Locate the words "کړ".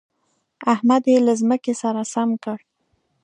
2.43-2.59